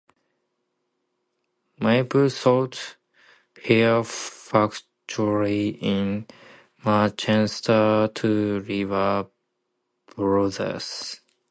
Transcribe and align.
Maypole 1.79 2.31
sold 2.31 2.75
their 3.67 4.03
factory 4.03 5.67
in 5.67 6.25
Manchester 6.83 8.09
to 8.15 8.61
Lever 8.67 9.29
Brothers. 10.07 11.21